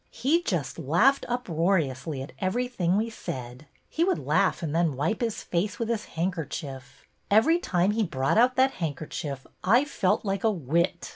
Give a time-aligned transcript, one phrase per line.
[0.09, 3.67] He just laughed uproariously at everything we said.
[3.87, 7.05] He would laugh and then wipe his face with his handker chief.
[7.29, 11.09] Every time he brought out that hand kerchief I felt like a wit.